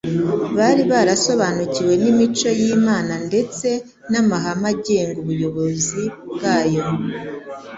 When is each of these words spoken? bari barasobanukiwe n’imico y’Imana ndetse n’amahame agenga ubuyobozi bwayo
bari 0.57 0.83
barasobanukiwe 0.91 1.93
n’imico 2.03 2.49
y’Imana 2.59 3.13
ndetse 3.27 3.67
n’amahame 4.11 4.67
agenga 4.73 5.17
ubuyobozi 5.23 6.03
bwayo 6.35 6.83